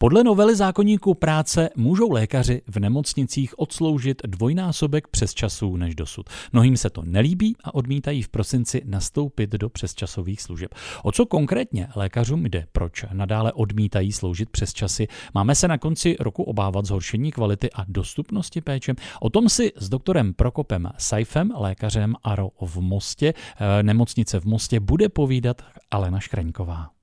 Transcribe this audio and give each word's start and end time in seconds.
Podle 0.00 0.24
novely 0.24 0.56
zákonníku 0.56 1.14
práce 1.14 1.70
můžou 1.76 2.12
lékaři 2.12 2.62
v 2.66 2.78
nemocnicích 2.80 3.58
odsloužit 3.58 4.22
dvojnásobek 4.26 5.08
přes 5.08 5.34
časů 5.34 5.76
než 5.76 5.94
dosud. 5.94 6.26
Mnohým 6.52 6.76
se 6.76 6.90
to 6.90 7.02
nelíbí 7.04 7.56
a 7.64 7.74
odmítají 7.74 8.22
v 8.22 8.28
prosinci 8.28 8.82
nastoupit 8.84 9.50
do 9.50 9.68
přesčasových 9.68 10.42
služeb. 10.42 10.74
O 11.02 11.12
co 11.12 11.26
konkrétně 11.26 11.88
lékařům 11.96 12.46
jde? 12.46 12.66
Proč 12.72 13.04
nadále 13.12 13.52
odmítají 13.52 14.12
sloužit 14.12 14.50
přes 14.50 14.72
časy? 14.72 15.08
Máme 15.34 15.54
se 15.54 15.68
na 15.68 15.78
konci 15.78 16.16
roku 16.20 16.42
obávat 16.42 16.84
zhoršení 16.84 17.32
kvality 17.32 17.70
a 17.72 17.84
dostupnosti 17.88 18.60
péče? 18.60 18.94
O 19.20 19.30
tom 19.30 19.48
si 19.48 19.72
s 19.76 19.88
doktorem 19.88 20.34
Prokopem 20.34 20.90
Saifem, 20.98 21.52
lékařem 21.56 22.14
ARO 22.24 22.50
v 22.60 22.80
Mostě, 22.80 23.34
eh, 23.34 23.82
nemocnice 23.82 24.40
v 24.40 24.44
Mostě, 24.44 24.80
bude 24.80 25.08
povídat 25.08 25.62
Alena 25.90 26.20
Škraňková. 26.20 26.97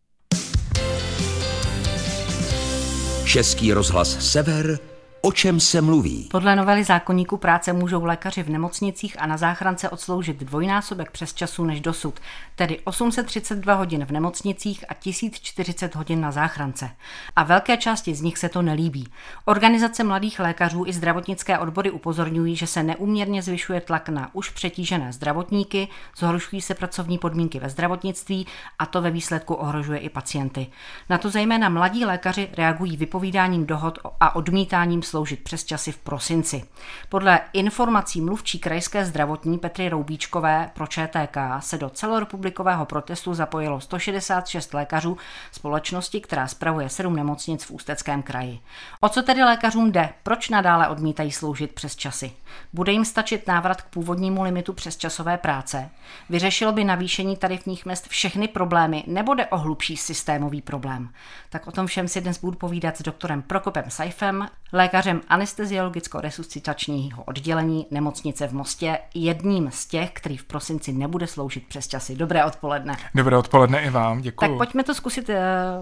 Český 3.26 3.74
rozhlas 3.74 4.18
Sever 4.32 4.95
O 5.26 5.32
čem 5.32 5.60
se 5.60 5.82
mluví? 5.82 6.28
Podle 6.32 6.56
novely 6.56 6.84
zákonníku 6.84 7.38
práce 7.38 7.74
můžou 7.74 8.06
lékaři 8.06 8.44
v 8.44 8.50
nemocnicích 8.50 9.22
a 9.22 9.26
na 9.28 9.38
záchrance 9.38 9.90
odsloužit 9.90 10.38
dvojnásobek 10.38 11.12
přes 11.12 11.34
času 11.34 11.66
než 11.66 11.82
dosud, 11.82 12.20
tedy 12.56 12.80
832 12.84 13.74
hodin 13.74 14.06
v 14.06 14.12
nemocnicích 14.12 14.86
a 14.90 14.94
1040 14.94 15.96
hodin 15.96 16.22
na 16.22 16.32
záchrance. 16.32 16.90
A 17.36 17.44
velké 17.44 17.78
části 17.78 18.16
z 18.16 18.22
nich 18.22 18.38
se 18.38 18.50
to 18.50 18.62
nelíbí. 18.62 19.08
Organizace 19.46 20.04
mladých 20.04 20.40
lékařů 20.40 20.86
i 20.88 20.94
zdravotnické 20.94 21.60
odbory 21.60 21.92
upozorňují, 21.92 22.56
že 22.56 22.68
se 22.68 22.84
neúměrně 22.84 23.42
zvyšuje 23.42 23.82
tlak 23.82 24.10
na 24.10 24.30
už 24.34 24.50
přetížené 24.50 25.14
zdravotníky, 25.14 25.88
zhoršují 26.18 26.62
se 26.62 26.74
pracovní 26.74 27.18
podmínky 27.18 27.60
ve 27.60 27.70
zdravotnictví 27.70 28.48
a 28.80 28.86
to 28.86 29.02
ve 29.02 29.12
výsledku 29.12 29.54
ohrožuje 29.54 30.00
i 30.00 30.10
pacienty. 30.10 30.68
Na 31.10 31.18
to 31.18 31.30
zejména 31.30 31.70
mladí 31.70 32.06
lékaři 32.06 32.50
reagují 32.58 32.98
vypovídáním 32.98 33.66
dohod 33.66 34.00
a 34.20 34.36
odmítáním 34.36 35.04
sloužit 35.16 35.44
přes 35.44 35.64
časy 35.64 35.92
v 35.92 35.98
prosinci. 35.98 36.64
Podle 37.10 37.40
informací 37.54 38.22
mluvčí 38.22 38.60
krajské 38.60 39.06
zdravotní 39.06 39.58
Petry 39.58 39.90
Roubíčkové 39.90 40.72
pro 40.74 40.88
ČTK 40.88 41.38
se 41.60 41.78
do 41.78 41.90
celorepublikového 41.90 42.86
protestu 42.86 43.34
zapojilo 43.34 43.80
166 43.80 44.74
lékařů 44.74 45.18
společnosti, 45.52 46.22
která 46.22 46.48
spravuje 46.48 46.90
sedm 46.90 47.16
nemocnic 47.16 47.64
v 47.64 47.72
Ústeckém 47.72 48.24
kraji. 48.24 48.60
O 49.00 49.10
co 49.10 49.22
tedy 49.24 49.44
lékařům 49.44 49.92
jde? 49.92 50.10
Proč 50.24 50.50
nadále 50.50 50.88
odmítají 50.88 51.32
sloužit 51.32 51.74
přes 51.74 51.96
časy? 51.96 52.32
Bude 52.74 52.92
jim 52.92 53.06
stačit 53.06 53.48
návrat 53.48 53.82
k 53.82 53.90
původnímu 53.90 54.44
limitu 54.44 54.74
přes 54.74 54.98
časové 54.98 55.38
práce? 55.38 55.90
Vyřešilo 56.30 56.72
by 56.72 56.84
navýšení 56.84 57.38
tarifních 57.38 57.86
mest 57.86 58.08
všechny 58.08 58.48
problémy 58.48 59.04
nebo 59.08 59.34
jde 59.34 59.46
o 59.46 59.58
hlubší 59.58 59.98
systémový 59.98 60.62
problém? 60.62 61.10
Tak 61.50 61.68
o 61.68 61.72
tom 61.72 61.88
všem 61.88 62.08
si 62.08 62.22
dnes 62.22 62.38
budu 62.38 62.58
povídat 62.58 62.98
s 62.98 63.02
doktorem 63.02 63.42
Prokopem 63.42 63.86
Saifem, 63.88 64.48
lékařem 64.74 65.05
lékařem 65.06 65.22
anesteziologicko-resuscitačního 65.30 67.24
oddělení 67.24 67.88
nemocnice 67.92 68.48
v 68.48 68.54
Mostě, 68.54 69.00
jedním 69.14 69.72
z 69.72 69.86
těch, 69.86 70.12
který 70.12 70.38
v 70.38 70.44
prosinci 70.44 70.94
nebude 70.94 71.28
sloužit 71.28 71.68
přes 71.68 71.88
časy. 71.88 72.16
Dobré 72.16 72.46
odpoledne. 72.46 72.98
Dobré 73.16 73.38
odpoledne 73.38 73.84
i 73.84 73.90
vám, 73.90 74.22
děkuji. 74.22 74.48
Tak 74.48 74.58
pojďme 74.58 74.84
to 74.84 74.96
zkusit 74.96 75.30
uh, 75.30 75.36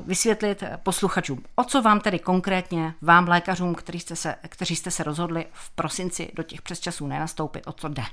vysvětlit 0.08 0.64
posluchačům. 0.84 1.44
O 1.56 1.64
co 1.64 1.82
vám 1.82 2.00
tedy 2.00 2.20
konkrétně, 2.20 2.94
vám 3.02 3.28
lékařům, 3.28 3.76
kteří 3.76 4.00
jste 4.00 4.16
se, 4.16 4.36
kteří 4.50 4.76
jste 4.76 4.92
se 4.92 5.04
rozhodli 5.04 5.46
v 5.54 5.70
prosinci 5.70 6.32
do 6.36 6.44
těch 6.44 6.62
přesčasů 6.62 7.08
nenastoupit, 7.08 7.68
o 7.68 7.72
co 7.72 7.90
jde? 7.90 8.04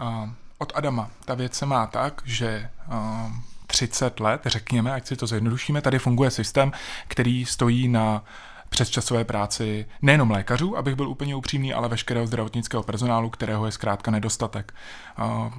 Uh, 0.00 0.30
od 0.58 0.72
Adama. 0.74 1.10
Ta 1.24 1.34
věc 1.34 1.54
se 1.54 1.66
má 1.66 1.86
tak, 1.86 2.22
že 2.24 2.70
uh, 2.88 3.32
30 3.66 4.20
let, 4.20 4.40
řekněme, 4.46 4.92
ať 4.92 5.06
si 5.06 5.16
to 5.16 5.26
zjednodušíme, 5.26 5.80
tady 5.80 5.98
funguje 5.98 6.30
systém, 6.30 6.72
který 7.08 7.46
stojí 7.46 7.88
na 7.88 8.24
přesčasové 8.72 9.24
práci 9.24 9.86
nejenom 10.02 10.30
lékařů, 10.30 10.76
abych 10.76 10.94
byl 10.94 11.08
úplně 11.08 11.36
upřímný, 11.36 11.74
ale 11.74 11.88
veškerého 11.88 12.26
zdravotnického 12.26 12.82
personálu, 12.82 13.30
kterého 13.30 13.66
je 13.66 13.72
zkrátka 13.72 14.10
nedostatek. 14.10 14.74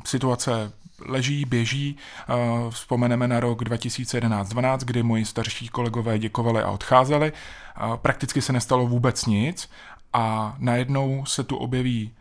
Situace 0.05 0.71
leží, 1.05 1.45
běží. 1.45 1.97
Vzpomeneme 2.69 3.27
na 3.27 3.39
rok 3.39 3.61
2011-12, 3.61 4.77
kdy 4.85 5.03
moji 5.03 5.25
starší 5.25 5.67
kolegové 5.67 6.19
děkovali 6.19 6.61
a 6.61 6.71
odcházeli. 6.71 7.33
Prakticky 7.95 8.41
se 8.41 8.53
nestalo 8.53 8.87
vůbec 8.87 9.25
nic 9.25 9.69
a 10.13 10.55
najednou 10.59 11.25
se 11.25 11.43
tu 11.43 11.57
objeví 11.57 12.13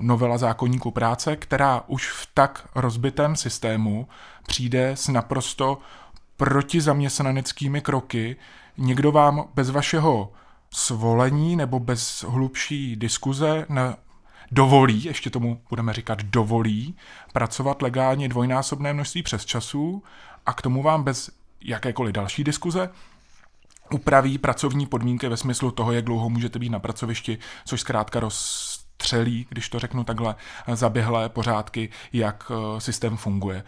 novela 0.00 0.38
zákonníku 0.38 0.90
práce, 0.90 1.36
která 1.36 1.82
už 1.86 2.10
v 2.10 2.28
tak 2.34 2.68
rozbitém 2.74 3.36
systému 3.36 4.08
přijde 4.46 4.90
s 4.90 5.08
naprosto 5.08 5.78
protizaměstnaneckými 6.36 7.80
kroky, 7.80 8.36
někdo 8.76 9.12
vám 9.12 9.44
bez 9.54 9.70
vašeho 9.70 10.32
svolení 10.70 11.56
nebo 11.56 11.80
bez 11.80 12.24
hlubší 12.28 12.96
diskuze 12.96 13.66
na 13.68 13.96
dovolí, 14.52 15.04
ještě 15.04 15.30
tomu 15.30 15.60
budeme 15.70 15.92
říkat 15.92 16.22
dovolí, 16.22 16.96
pracovat 17.32 17.82
legálně 17.82 18.28
dvojnásobné 18.28 18.92
množství 18.92 19.22
přes 19.22 19.44
časů 19.44 20.02
a 20.46 20.52
k 20.52 20.62
tomu 20.62 20.82
vám 20.82 21.02
bez 21.02 21.30
jakékoliv 21.60 22.12
další 22.12 22.44
diskuze 22.44 22.90
upraví 23.90 24.38
pracovní 24.38 24.86
podmínky 24.86 25.28
ve 25.28 25.36
smyslu 25.36 25.70
toho, 25.70 25.92
jak 25.92 26.04
dlouho 26.04 26.30
můžete 26.30 26.58
být 26.58 26.68
na 26.68 26.78
pracovišti, 26.78 27.38
což 27.64 27.80
zkrátka 27.80 28.20
roz 28.20 28.73
střelí, 29.04 29.46
když 29.48 29.68
to 29.68 29.78
řeknu 29.78 30.04
takhle, 30.04 30.34
zaběhlé 30.72 31.28
pořádky, 31.28 31.88
jak 32.12 32.50
eh, 32.50 32.80
systém 32.80 33.16
funguje. 33.16 33.64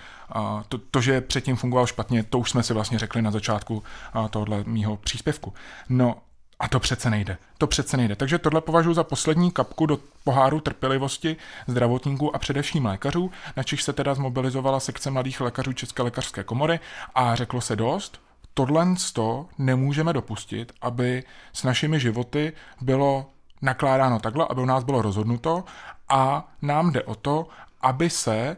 To, 0.69 0.79
to, 0.79 1.01
že 1.01 1.21
předtím 1.21 1.57
fungoval 1.57 1.87
špatně, 1.87 2.23
to 2.23 2.39
už 2.39 2.51
jsme 2.51 2.63
si 2.63 2.75
vlastně 2.75 2.99
řekli 2.99 3.23
na 3.23 3.31
začátku 3.31 3.83
eh, 3.83 4.29
tohle 4.29 4.65
mýho 4.67 4.97
příspěvku. 4.97 5.55
No 5.89 6.17
a 6.59 6.69
to 6.69 6.81
přece 6.81 7.11
nejde. 7.11 7.39
To 7.59 7.67
přece 7.67 7.97
nejde. 7.97 8.17
Takže 8.17 8.39
tohle 8.39 8.61
považuji 8.61 8.95
za 8.95 9.05
poslední 9.05 9.51
kapku 9.51 9.87
do 9.87 9.99
poháru 10.25 10.61
trpělivosti 10.61 11.37
zdravotníků 11.67 12.37
a 12.37 12.39
především 12.39 12.87
lékařů, 12.87 13.31
na 13.57 13.63
čich 13.63 13.83
se 13.83 13.93
teda 13.93 14.15
zmobilizovala 14.15 14.81
sekce 14.81 15.11
mladých 15.11 15.41
lékařů 15.41 15.73
České 15.73 16.03
lékařské 16.03 16.45
komory 16.45 16.81
a 17.15 17.35
řeklo 17.35 17.61
se 17.61 17.77
dost, 17.77 18.21
tohle 18.55 18.87
to 19.13 19.47
nemůžeme 19.59 20.13
dopustit, 20.13 20.73
aby 20.83 21.25
s 21.53 21.63
našimi 21.63 22.01
životy 22.01 22.53
bylo 22.81 23.27
nakládáno 23.67 24.19
takhle, 24.19 24.47
aby 24.51 24.61
u 24.61 24.65
nás 24.65 24.85
bylo 24.85 25.03
rozhodnuto 25.03 25.65
a 26.09 26.49
nám 26.63 26.93
jde 26.93 27.03
o 27.03 27.15
to, 27.15 27.49
aby 27.81 28.11
se 28.11 28.57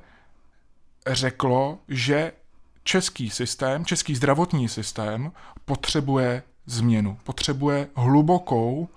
řeklo, 1.06 1.78
že 1.88 2.32
český 2.84 3.30
systém, 3.30 3.84
český 3.84 4.14
zdravotní 4.14 4.68
systém 4.68 5.32
potřebuje 5.64 6.42
změnu, 6.66 7.18
potřebuje 7.24 7.88
hlubokou 7.96 8.88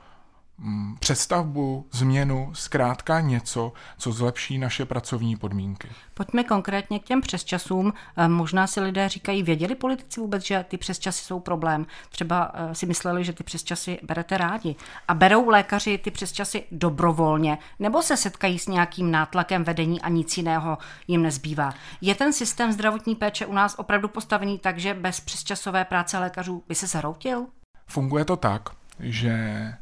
přestavbu, 0.99 1.87
změnu, 1.91 2.49
zkrátka 2.53 3.19
něco, 3.19 3.73
co 3.97 4.11
zlepší 4.11 4.57
naše 4.57 4.85
pracovní 4.85 5.35
podmínky. 5.35 5.87
Pojďme 6.13 6.43
konkrétně 6.43 6.99
k 6.99 7.03
těm 7.03 7.21
přesčasům. 7.21 7.93
Eh, 8.17 8.27
možná 8.27 8.67
si 8.67 8.81
lidé 8.81 9.09
říkají, 9.09 9.43
věděli 9.43 9.75
politici 9.75 10.19
vůbec, 10.19 10.45
že 10.45 10.65
ty 10.67 10.77
přesčasy 10.77 11.25
jsou 11.25 11.39
problém. 11.39 11.85
Třeba 12.09 12.51
eh, 12.53 12.75
si 12.75 12.85
mysleli, 12.85 13.23
že 13.23 13.33
ty 13.33 13.43
přesčasy 13.43 13.99
berete 14.03 14.37
rádi. 14.37 14.75
A 15.07 15.13
berou 15.13 15.49
lékaři 15.49 15.97
ty 15.97 16.11
přesčasy 16.11 16.63
dobrovolně, 16.71 17.57
nebo 17.79 18.01
se 18.01 18.17
setkají 18.17 18.59
s 18.59 18.67
nějakým 18.67 19.11
nátlakem 19.11 19.63
vedení 19.63 20.01
a 20.01 20.09
nic 20.09 20.37
jiného 20.37 20.77
jim 21.07 21.21
nezbývá. 21.21 21.73
Je 22.01 22.15
ten 22.15 22.33
systém 22.33 22.71
zdravotní 22.71 23.15
péče 23.15 23.45
u 23.45 23.53
nás 23.53 23.75
opravdu 23.77 24.07
postavený 24.07 24.59
tak, 24.59 24.79
že 24.79 24.93
bez 24.93 25.19
přesčasové 25.19 25.85
práce 25.85 26.19
lékařů 26.19 26.63
by 26.67 26.75
se 26.75 26.87
zhroutil? 26.87 27.45
Funguje 27.87 28.25
to 28.25 28.37
tak, 28.37 28.69
že 28.99 29.73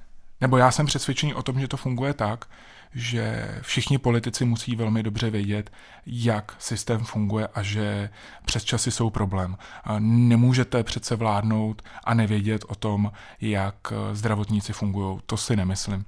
nebo 0.41 0.57
já 0.57 0.71
jsem 0.71 0.85
přesvědčený 0.85 1.33
o 1.33 1.43
tom, 1.43 1.59
že 1.59 1.67
to 1.67 1.77
funguje 1.77 2.13
tak, 2.13 2.45
že 2.93 3.55
všichni 3.61 3.97
politici 3.97 4.45
musí 4.45 4.75
velmi 4.75 5.03
dobře 5.03 5.29
vědět, 5.29 5.71
jak 6.05 6.55
systém 6.59 6.99
funguje 6.99 7.47
a 7.47 7.63
že 7.63 8.09
přes 8.45 8.63
časy 8.63 8.91
jsou 8.91 9.09
problém. 9.09 9.57
Nemůžete 9.99 10.83
přece 10.83 11.15
vládnout 11.15 11.81
a 12.03 12.13
nevědět 12.13 12.65
o 12.67 12.75
tom, 12.75 13.11
jak 13.41 13.93
zdravotníci 14.13 14.73
fungují. 14.73 15.19
To 15.25 15.37
si 15.37 15.55
nemyslím. 15.55 16.05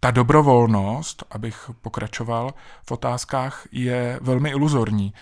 Ta 0.00 0.10
dobrovolnost, 0.10 1.24
abych 1.30 1.70
pokračoval 1.82 2.54
v 2.82 2.92
otázkách, 2.92 3.66
je 3.72 4.18
velmi 4.22 4.50
iluzorní. 4.50 5.14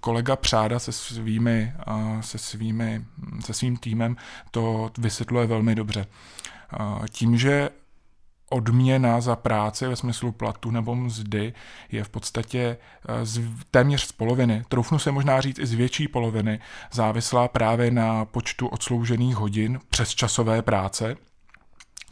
Kolega 0.00 0.36
Přáda 0.36 0.78
se 0.78 0.92
svými, 0.92 1.72
se 2.20 2.38
svými, 2.38 3.04
se 3.40 3.54
svým 3.54 3.76
týmem 3.76 4.16
to 4.50 4.90
vysvětluje 4.98 5.46
velmi 5.46 5.74
dobře. 5.74 6.06
Tím, 7.10 7.38
že 7.38 7.70
odměna 8.50 9.20
za 9.20 9.36
práci 9.36 9.86
ve 9.86 9.96
smyslu 9.96 10.32
platu 10.32 10.70
nebo 10.70 10.94
mzdy 10.94 11.52
je 11.92 12.04
v 12.04 12.08
podstatě 12.08 12.76
e, 13.08 13.26
z, 13.26 13.40
téměř 13.70 14.02
z 14.02 14.12
poloviny, 14.12 14.64
troufnu 14.68 14.98
se 14.98 15.12
možná 15.12 15.40
říct 15.40 15.58
i 15.58 15.66
z 15.66 15.72
větší 15.72 16.08
poloviny, 16.08 16.60
závislá 16.92 17.48
právě 17.48 17.90
na 17.90 18.24
počtu 18.24 18.68
odsloužených 18.68 19.36
hodin 19.36 19.80
přes 19.90 20.14
časové 20.14 20.62
práce. 20.62 21.16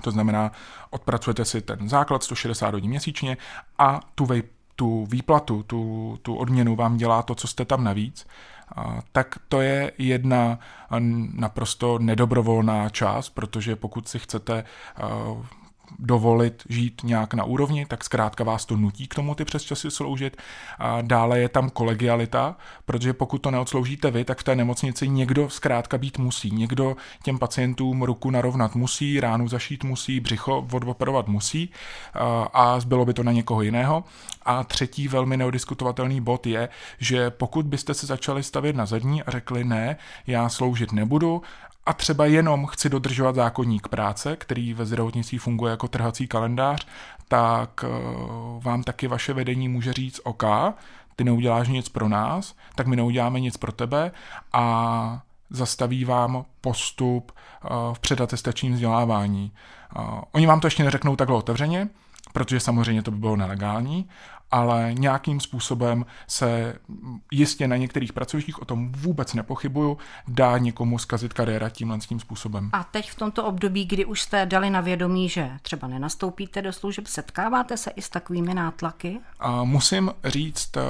To 0.02 0.10
znamená, 0.10 0.52
odpracujete 0.90 1.44
si 1.44 1.60
ten 1.60 1.88
základ 1.88 2.22
160 2.22 2.74
hodin 2.74 2.90
měsíčně 2.90 3.36
a 3.78 4.00
tu, 4.14 4.26
vej, 4.26 4.42
tu 4.76 5.06
výplatu, 5.06 5.62
tu, 5.62 6.18
tu 6.22 6.34
odměnu 6.34 6.76
vám 6.76 6.96
dělá 6.96 7.22
to, 7.22 7.34
co 7.34 7.48
jste 7.48 7.64
tam 7.64 7.84
navíc, 7.84 8.26
tak 9.12 9.38
to 9.48 9.60
je 9.60 9.92
jedna 9.98 10.58
naprosto 11.34 11.98
nedobrovolná 11.98 12.88
část, 12.88 13.28
protože 13.28 13.76
pokud 13.76 14.08
si 14.08 14.18
chcete 14.18 14.64
dovolit 15.98 16.62
žít 16.68 17.00
nějak 17.04 17.34
na 17.34 17.44
úrovni, 17.44 17.86
tak 17.86 18.04
zkrátka 18.04 18.44
vás 18.44 18.64
to 18.64 18.76
nutí 18.76 19.08
k 19.08 19.14
tomu 19.14 19.34
ty 19.34 19.44
přesčasy 19.44 19.90
sloužit. 19.90 20.36
A 20.78 21.02
dále 21.02 21.38
je 21.38 21.48
tam 21.48 21.70
kolegialita, 21.70 22.56
protože 22.84 23.12
pokud 23.12 23.38
to 23.38 23.50
neodsloužíte 23.50 24.10
vy, 24.10 24.24
tak 24.24 24.38
v 24.38 24.44
té 24.44 24.56
nemocnici 24.56 25.08
někdo 25.08 25.50
zkrátka 25.50 25.98
být 25.98 26.18
musí. 26.18 26.50
Někdo 26.50 26.96
těm 27.22 27.38
pacientům 27.38 28.02
ruku 28.02 28.30
narovnat 28.30 28.74
musí, 28.74 29.20
ránu 29.20 29.48
zašít 29.48 29.84
musí, 29.84 30.20
břicho 30.20 30.68
odoperovat 30.72 31.28
musí 31.28 31.70
a 32.52 32.80
zbylo 32.80 33.04
by 33.04 33.14
to 33.14 33.22
na 33.22 33.32
někoho 33.32 33.62
jiného. 33.62 34.04
A 34.42 34.64
třetí 34.64 35.08
velmi 35.08 35.36
neodiskutovatelný 35.36 36.20
bod 36.20 36.46
je, 36.46 36.68
že 36.98 37.30
pokud 37.30 37.66
byste 37.66 37.94
se 37.94 38.06
začali 38.06 38.42
stavět 38.42 38.76
na 38.76 38.86
zadní 38.86 39.22
a 39.22 39.30
řekli 39.30 39.64
ne, 39.64 39.96
já 40.26 40.48
sloužit 40.48 40.92
nebudu 40.92 41.42
a 41.86 41.92
třeba 41.92 42.26
jenom 42.26 42.66
chci 42.66 42.88
dodržovat 42.88 43.34
zákonník 43.34 43.88
práce, 43.88 44.36
který 44.36 44.74
ve 44.74 44.86
zdravotnictví 44.86 45.38
funguje 45.38 45.70
jako 45.70 45.88
trhací 45.88 46.26
kalendář, 46.26 46.86
tak 47.28 47.84
eh, 47.84 47.88
vám 48.60 48.82
taky 48.82 49.06
vaše 49.06 49.32
vedení 49.32 49.68
může 49.68 49.92
říct 49.92 50.20
OK, 50.24 50.44
ty 51.16 51.24
neuděláš 51.24 51.68
nic 51.68 51.88
pro 51.88 52.08
nás, 52.08 52.54
tak 52.74 52.86
my 52.86 52.96
neuděláme 52.96 53.40
nic 53.40 53.56
pro 53.56 53.72
tebe 53.72 54.12
a 54.52 55.22
zastaví 55.50 56.04
vám 56.04 56.44
postup 56.60 57.32
eh, 57.32 57.68
v 57.92 57.98
předatestačním 57.98 58.72
vzdělávání. 58.72 59.52
Eh, 59.96 60.00
oni 60.32 60.46
vám 60.46 60.60
to 60.60 60.66
ještě 60.66 60.84
neřeknou 60.84 61.16
takhle 61.16 61.36
otevřeně, 61.36 61.88
protože 62.32 62.60
samozřejmě 62.60 63.02
to 63.02 63.10
by 63.10 63.16
bylo 63.16 63.36
nelegální, 63.36 64.08
ale 64.54 64.94
nějakým 64.98 65.40
způsobem 65.40 66.06
se 66.26 66.78
jistě 67.32 67.68
na 67.68 67.76
některých 67.76 68.12
pracovištích, 68.12 68.62
o 68.62 68.64
tom 68.64 68.92
vůbec 68.92 69.34
nepochybuju, 69.34 69.98
dá 70.28 70.58
někomu 70.58 70.98
zkazit 70.98 71.32
kariéra 71.32 71.68
tímhle 71.68 71.98
tím 71.98 72.20
způsobem. 72.20 72.70
A 72.72 72.84
teď 72.84 73.10
v 73.10 73.14
tomto 73.14 73.44
období, 73.44 73.84
kdy 73.84 74.04
už 74.04 74.20
jste 74.20 74.46
dali 74.46 74.70
na 74.70 74.80
vědomí, 74.80 75.28
že 75.28 75.50
třeba 75.62 75.88
nenastoupíte 75.88 76.62
do 76.62 76.72
služeb, 76.72 77.06
setkáváte 77.06 77.76
se 77.76 77.90
i 77.90 78.02
s 78.02 78.08
takovými 78.08 78.54
nátlaky? 78.54 79.20
A 79.40 79.64
musím 79.64 80.10
říct 80.24 80.76
uh, 80.76 80.82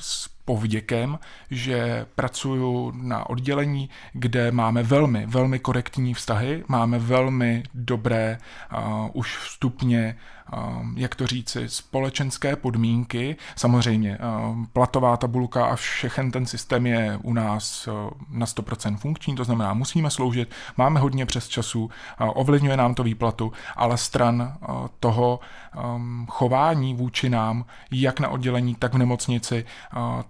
s 0.00 0.33
povděkem, 0.44 1.18
že 1.50 2.06
pracuju 2.14 2.92
na 2.96 3.30
oddělení, 3.30 3.90
kde 4.12 4.50
máme 4.52 4.82
velmi, 4.82 5.26
velmi 5.26 5.58
korektní 5.58 6.14
vztahy, 6.14 6.64
máme 6.68 6.98
velmi 6.98 7.62
dobré 7.74 8.38
uh, 8.72 9.08
už 9.12 9.36
vstupně 9.36 10.16
Um, 10.52 10.94
jak 10.96 11.14
to 11.14 11.26
říci, 11.26 11.68
společenské 11.68 12.56
podmínky. 12.56 13.36
Samozřejmě 13.56 14.18
um, 14.18 14.66
platová 14.72 15.16
tabulka 15.16 15.66
a 15.66 15.76
všechen 15.76 16.30
ten 16.30 16.46
systém 16.46 16.86
je 16.86 17.18
u 17.22 17.32
nás 17.32 17.88
uh, 17.88 18.10
na 18.30 18.46
100% 18.46 18.96
funkční, 18.96 19.36
to 19.36 19.44
znamená, 19.44 19.74
musíme 19.74 20.10
sloužit, 20.10 20.50
máme 20.76 21.00
hodně 21.00 21.26
přes 21.26 21.48
času, 21.48 21.84
uh, 21.84 21.90
ovlivňuje 22.34 22.76
nám 22.76 22.94
to 22.94 23.02
výplatu, 23.02 23.52
ale 23.76 23.98
stran 23.98 24.56
uh, 24.68 24.86
toho 25.00 25.40
um, 25.94 26.26
chování 26.30 26.94
vůči 26.94 27.30
nám, 27.30 27.64
jak 27.90 28.20
na 28.20 28.28
oddělení, 28.28 28.74
tak 28.74 28.94
v 28.94 28.98
nemocnici, 28.98 29.64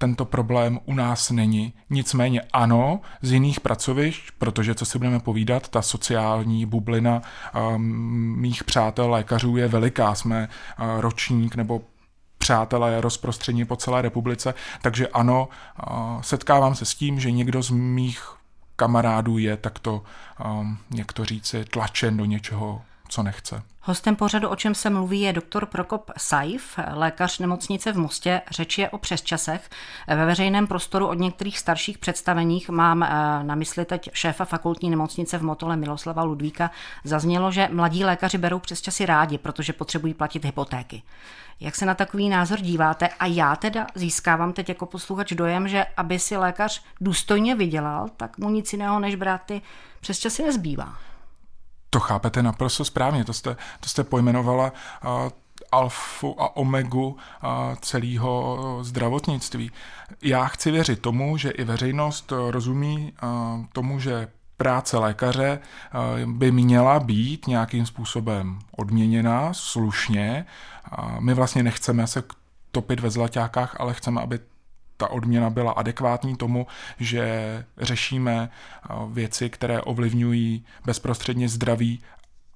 tento 0.05 0.25
problém 0.25 0.81
u 0.85 0.95
nás 0.95 1.31
není. 1.31 1.73
Nicméně 1.91 2.41
ano, 2.53 3.01
z 3.23 3.33
jiných 3.33 3.61
pracovišť, 3.61 4.31
protože 4.39 4.75
co 4.75 4.85
si 4.85 4.99
budeme 4.99 5.21
povídat, 5.21 5.69
ta 5.69 5.83
sociální 5.83 6.67
bublina 6.67 7.23
mých 8.37 8.65
přátel 8.65 9.11
lékařů 9.11 9.57
je 9.57 9.69
veliká 9.69 10.15
jsme 10.15 10.49
eh, 10.49 10.85
ročník 11.01 11.57
nebo 11.57 11.83
přátelé 12.39 13.01
rozprostření 13.01 13.65
po 13.65 13.77
celé 13.77 14.03
republice, 14.03 14.55
takže 14.83 15.09
ano, 15.09 15.49
eh, 15.49 15.85
setkávám 16.21 16.75
se 16.75 16.85
s 16.85 16.95
tím, 16.95 17.21
že 17.21 17.31
někdo 17.31 17.63
z 17.63 17.71
mých 17.71 18.29
kamarádů 18.77 19.39
je 19.39 19.57
takto, 19.57 20.03
eh, 20.41 20.45
jak 20.95 21.13
to 21.13 21.25
říci, 21.25 21.65
tlačen 21.65 22.17
do 22.17 22.25
něčeho, 22.25 22.83
co 23.15 23.23
nechce. 23.23 23.63
Hostem 23.81 24.17
pořadu, 24.17 24.49
o 24.49 24.57
čem 24.57 24.75
se 24.75 24.91
mluví, 24.91 25.21
je 25.21 25.33
doktor 25.33 25.67
Prokop 25.67 26.11
Saif, 26.17 26.79
lékař 26.93 27.39
nemocnice 27.39 27.93
v 27.93 27.99
Mostě. 27.99 28.43
Řeč 28.51 28.79
je 28.79 28.91
o 28.91 28.99
přesčasech. 28.99 29.71
Ve 30.09 30.27
veřejném 30.27 30.67
prostoru 30.67 31.07
od 31.07 31.19
některých 31.19 31.59
starších 31.59 31.99
představeních 31.99 32.69
mám 32.69 33.03
eh, 33.03 33.09
na 33.43 33.55
mysli 33.55 33.85
teď 33.85 34.11
šéfa 34.13 34.45
fakultní 34.45 34.91
nemocnice 34.91 35.39
v 35.39 35.43
Motole 35.43 35.77
Miloslava 35.77 36.23
Ludvíka. 36.23 36.71
Zaznělo, 37.05 37.51
že 37.51 37.69
mladí 37.73 38.05
lékaři 38.05 38.39
berou 38.39 38.59
přesčasy 38.59 39.07
rádi, 39.07 39.39
protože 39.39 39.73
potřebují 39.73 40.15
platit 40.15 40.45
hypotéky. 40.45 41.03
Jak 41.61 41.75
se 41.75 41.87
na 41.87 41.95
takový 41.95 42.29
názor 42.29 42.61
díváte? 42.61 43.09
A 43.09 43.27
já 43.27 43.57
teda 43.57 43.87
získávám 43.95 44.53
teď 44.53 44.69
jako 44.69 44.87
posluchač 44.87 45.33
dojem, 45.33 45.69
že 45.69 45.87
aby 45.97 46.19
si 46.19 46.37
lékař 46.37 46.83
důstojně 47.01 47.55
vydělal, 47.55 48.09
tak 48.17 48.39
mu 48.39 48.51
nic 48.51 48.73
jiného 48.73 48.99
než 48.99 49.15
brát 49.15 49.41
ty 49.47 49.63
přesčasy 50.01 50.43
nezbývá. 50.43 51.14
To 51.95 52.01
chápete 52.01 52.43
naprosto 52.43 52.85
správně, 52.85 53.25
to 53.25 53.33
jste, 53.33 53.57
to 53.81 53.89
jste 53.89 54.05
pojmenovala 54.05 54.73
uh, 55.05 55.11
alfu 55.73 56.43
a 56.43 56.57
omegu 56.57 57.07
uh, 57.07 57.51
celého 57.81 58.79
zdravotnictví. 58.83 59.71
Já 60.23 60.45
chci 60.45 60.71
věřit 60.71 61.01
tomu, 61.01 61.37
že 61.37 61.51
i 61.51 61.65
veřejnost 61.65 62.33
rozumí 62.51 63.13
tomu, 63.73 64.01
že 64.01 64.29
práce 64.57 64.99
lékaře 64.99 65.59
by 66.27 66.53
měla 66.53 67.01
být 67.01 67.47
nějakým 67.47 67.87
způsobem 67.87 68.59
odměněna 68.77 69.53
slušně. 69.53 70.47
My 71.21 71.35
vlastně 71.35 71.63
nechceme 71.63 72.07
se 72.07 72.23
topit 72.73 73.01
ve 73.01 73.11
zlaťákách, 73.11 73.77
ale 73.81 73.95
chceme, 73.95 74.21
aby 74.21 74.39
ta 74.97 75.11
odměna 75.11 75.51
byla 75.51 75.73
adekvátní 75.73 76.37
tomu, 76.37 76.67
že 76.99 77.65
řešíme 77.79 78.51
eh, 78.51 78.95
věci, 79.09 79.51
které 79.51 79.81
ovlivňují 79.81 80.65
bezprostředně 80.85 81.49
zdraví 81.49 82.01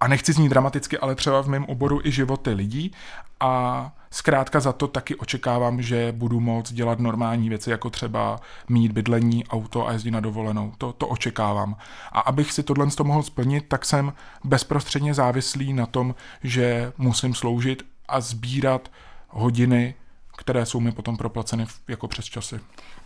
a 0.00 0.08
nechci 0.08 0.32
znít 0.32 0.48
dramaticky, 0.48 0.98
ale 0.98 1.14
třeba 1.14 1.42
v 1.42 1.48
mém 1.48 1.64
oboru 1.64 2.00
i 2.04 2.12
životy 2.12 2.50
lidí 2.50 2.92
a 3.40 3.92
zkrátka 4.10 4.60
za 4.60 4.72
to 4.72 4.88
taky 4.88 5.16
očekávám, 5.16 5.82
že 5.82 6.12
budu 6.12 6.40
moct 6.40 6.72
dělat 6.72 6.98
normální 6.98 7.48
věci, 7.48 7.70
jako 7.70 7.90
třeba 7.90 8.40
mít 8.68 8.92
bydlení, 8.92 9.46
auto 9.46 9.88
a 9.88 9.92
jezdit 9.92 10.10
na 10.10 10.20
dovolenou. 10.20 10.72
To, 10.78 10.92
to 10.92 11.08
očekávám. 11.08 11.76
A 12.12 12.20
abych 12.20 12.52
si 12.52 12.62
tohle 12.62 12.86
to 12.86 13.04
mohl 13.04 13.22
splnit, 13.22 13.64
tak 13.68 13.84
jsem 13.84 14.12
bezprostředně 14.44 15.14
závislý 15.14 15.72
na 15.72 15.86
tom, 15.86 16.14
že 16.42 16.92
musím 16.98 17.34
sloužit 17.34 17.86
a 18.08 18.20
sbírat 18.20 18.90
hodiny 19.28 19.94
které 20.38 20.66
jsou 20.66 20.80
mi 20.80 20.92
potom 20.92 21.16
proplaceny 21.16 21.66
jako 21.88 22.08
přes 22.08 22.24
časy. 22.24 22.60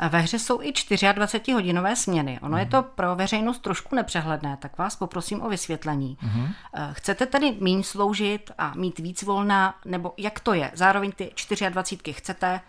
Ve 0.08 0.20
hře 0.20 0.38
jsou 0.38 0.62
i 0.62 0.70
24-hodinové 0.70 1.96
směny. 1.96 2.38
Ono 2.43 2.52
mm. 2.52 2.58
je 2.58 2.67
to 2.67 2.82
pro 2.82 3.17
veřejnost 3.17 3.58
trošku 3.58 3.96
nepřehledné, 3.96 4.56
tak 4.56 4.79
vás 4.79 4.96
poprosím 4.96 5.43
o 5.43 5.49
vysvětlení. 5.49 6.19
Mm. 6.23 6.49
Chcete 6.93 7.27
tedy 7.27 7.56
méně 7.60 7.84
sloužit 7.84 8.51
a 8.58 8.72
mít 8.74 8.98
víc 8.98 9.22
volna, 9.22 9.74
nebo 9.84 10.15
jak 10.17 10.41
to 10.41 10.55
je? 10.55 10.70
Zároveň 10.74 11.12
ty 11.12 11.32
24 11.70 12.12
chcete? 12.12 12.60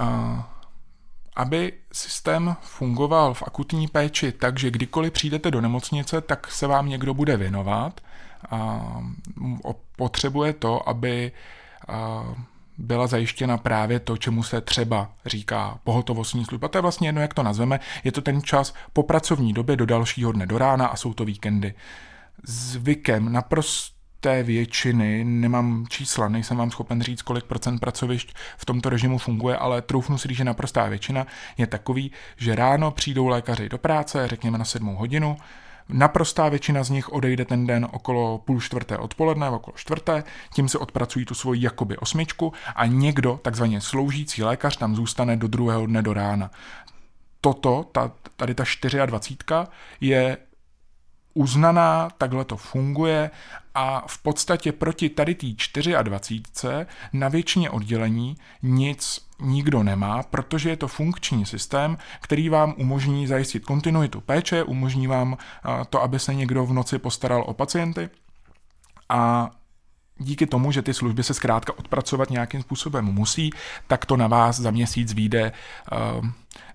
Uh, 0.00 0.40
aby 1.36 1.72
systém 1.92 2.56
fungoval 2.60 3.34
v 3.34 3.42
akutní 3.42 3.88
péči 3.88 4.32
tak, 4.32 4.58
že 4.58 4.70
kdykoliv 4.70 5.12
přijdete 5.12 5.50
do 5.50 5.60
nemocnice, 5.60 6.20
tak 6.20 6.50
se 6.50 6.66
vám 6.66 6.88
někdo 6.88 7.14
bude 7.14 7.36
věnovat. 7.36 8.00
Uh, 8.52 9.72
potřebuje 9.96 10.52
to, 10.52 10.88
aby 10.88 11.32
uh, 11.88 12.36
byla 12.78 13.06
zajištěna 13.06 13.58
právě 13.58 14.00
to, 14.00 14.16
čemu 14.16 14.42
se 14.42 14.60
třeba 14.60 15.10
říká 15.26 15.78
pohotovostní 15.84 16.44
služba. 16.44 16.68
To 16.68 16.78
je 16.78 16.82
vlastně 16.82 17.08
jedno, 17.08 17.20
jak 17.20 17.34
to 17.34 17.42
nazveme. 17.42 17.80
Je 18.04 18.12
to 18.12 18.20
ten 18.20 18.42
čas 18.42 18.74
po 18.92 19.02
pracovní 19.02 19.52
době 19.52 19.76
do 19.76 19.86
dalšího 19.86 20.32
dne 20.32 20.46
do 20.46 20.58
rána 20.58 20.86
a 20.86 20.96
jsou 20.96 21.14
to 21.14 21.24
víkendy. 21.24 21.74
Zvykem 22.44 23.32
naprosté 23.32 24.42
většiny, 24.42 25.24
nemám 25.24 25.86
čísla, 25.88 26.28
nejsem 26.28 26.56
vám 26.56 26.70
schopen 26.70 27.02
říct, 27.02 27.22
kolik 27.22 27.44
procent 27.44 27.78
pracovišť 27.78 28.34
v 28.56 28.64
tomto 28.64 28.88
režimu 28.88 29.18
funguje, 29.18 29.56
ale 29.56 29.82
troufnu 29.82 30.18
si 30.18 30.28
říct, 30.28 30.36
že 30.36 30.44
naprostá 30.44 30.88
většina 30.88 31.26
je 31.58 31.66
takový, 31.66 32.12
že 32.36 32.54
ráno 32.54 32.90
přijdou 32.90 33.26
lékaři 33.26 33.68
do 33.68 33.78
práce, 33.78 34.28
řekněme 34.28 34.58
na 34.58 34.64
sedmou 34.64 34.96
hodinu, 34.96 35.36
Naprostá 35.88 36.48
většina 36.48 36.84
z 36.84 36.90
nich 36.90 37.12
odejde 37.12 37.44
ten 37.44 37.66
den 37.66 37.86
okolo 37.92 38.38
půl 38.38 38.60
čtvrté 38.60 38.98
odpoledne, 38.98 39.50
okolo 39.50 39.76
čtvrté, 39.76 40.24
tím 40.54 40.68
se 40.68 40.78
odpracují 40.78 41.24
tu 41.24 41.34
svoji 41.34 41.62
jakoby 41.62 41.96
osmičku 41.96 42.52
a 42.76 42.86
někdo, 42.86 43.40
takzvaně 43.42 43.80
sloužící 43.80 44.42
lékař, 44.42 44.76
tam 44.76 44.96
zůstane 44.96 45.36
do 45.36 45.48
druhého 45.48 45.86
dne 45.86 46.02
do 46.02 46.12
rána. 46.12 46.50
Toto, 47.40 47.84
ta, 47.92 48.12
tady 48.36 48.54
ta 48.54 48.64
24 48.64 48.98
je 50.00 50.36
uznaná, 51.36 52.08
takhle 52.18 52.44
to 52.44 52.56
funguje 52.56 53.30
a 53.74 54.04
v 54.08 54.18
podstatě 54.18 54.72
proti 54.72 55.08
tady 55.08 55.34
té 55.34 55.46
24 56.02 56.86
na 57.12 57.28
většině 57.28 57.70
oddělení 57.70 58.36
nic 58.62 59.26
nikdo 59.40 59.82
nemá, 59.82 60.22
protože 60.22 60.70
je 60.70 60.76
to 60.76 60.88
funkční 60.88 61.46
systém, 61.46 61.98
který 62.20 62.48
vám 62.48 62.74
umožní 62.78 63.26
zajistit 63.26 63.64
kontinuitu 63.64 64.20
péče, 64.20 64.62
umožní 64.62 65.06
vám 65.06 65.36
to, 65.90 66.02
aby 66.02 66.18
se 66.18 66.34
někdo 66.34 66.66
v 66.66 66.72
noci 66.72 66.98
postaral 66.98 67.44
o 67.46 67.54
pacienty. 67.54 68.10
A 69.08 69.50
díky 70.18 70.46
tomu, 70.46 70.72
že 70.72 70.82
ty 70.82 70.94
služby 70.94 71.22
se 71.22 71.34
zkrátka 71.34 71.78
odpracovat 71.78 72.30
nějakým 72.30 72.62
způsobem 72.62 73.04
musí, 73.04 73.50
tak 73.86 74.06
to 74.06 74.16
na 74.16 74.26
vás 74.26 74.60
za 74.60 74.70
měsíc 74.70 75.12
vyjde 75.12 75.52
uh, 75.92 76.26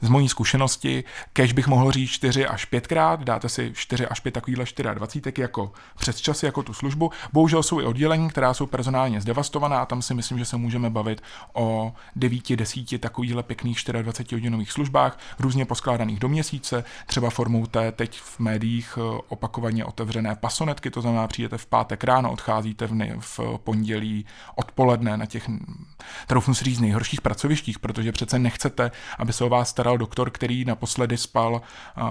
z 0.02 0.10
mojí 0.10 0.30
zkušenosti, 0.30 1.04
kež 1.34 1.54
bych 1.54 1.68
mohl 1.68 1.92
říct 1.92 2.10
4 2.10 2.48
až 2.48 2.66
5 2.66 2.88
krát, 2.88 3.24
dáte 3.24 3.50
si 3.50 3.72
4 3.76 4.08
až 4.08 4.20
5 4.20 4.32
takovýhle 4.32 4.66
24 4.94 5.42
jako 5.42 5.72
přes 6.00 6.22
časy, 6.22 6.46
jako 6.46 6.64
tu 6.64 6.74
službu. 6.74 7.12
Bohužel 7.34 7.64
jsou 7.64 7.80
i 7.80 7.84
oddělení, 7.84 8.30
která 8.30 8.54
jsou 8.54 8.66
personálně 8.66 9.22
zdevastovaná 9.22 9.80
a 9.82 9.86
tam 9.86 10.02
si 10.02 10.14
myslím, 10.14 10.40
že 10.40 10.46
se 10.46 10.58
můžeme 10.58 10.90
bavit 10.90 11.24
o 11.54 11.94
9, 12.16 12.56
10 12.56 13.02
takovýchhle 13.02 13.44
pěkných 13.44 13.80
24 14.02 14.36
hodinových 14.36 14.72
službách, 14.72 15.20
různě 15.40 15.66
poskládaných 15.66 16.20
do 16.20 16.30
měsíce, 16.30 16.84
třeba 17.06 17.30
formou 17.30 17.66
té 17.66 17.92
teď 17.92 18.20
v 18.20 18.40
médiích 18.40 18.98
eh, 18.98 19.22
opakovaně 19.28 19.86
otevřené 19.86 20.36
pasonetky, 20.36 20.92
to 20.92 21.02
znamená, 21.02 21.28
přijdete 21.28 21.58
v 21.58 21.66
pátek 21.66 22.04
ráno, 22.04 22.32
odcházíte 22.32 22.88
v, 22.88 22.94
ne, 22.94 23.16
v 23.20 23.40
pondělí 23.64 24.26
odpoledne 24.56 25.18
na 25.18 25.26
těch, 25.26 25.50
troufnu 26.28 26.54
si 26.54 26.64
říct, 26.64 26.80
nejhorších 26.80 27.22
pracovištích, 27.22 27.80
protože 27.80 28.12
přece 28.12 28.40
nechcete, 28.40 28.92
aby 29.18 29.34
se 29.34 29.44
o 29.44 29.50
vás 29.50 29.71
staral 29.72 29.98
doktor, 29.98 30.30
který 30.30 30.66
naposledy 30.66 31.18
spal 31.18 31.62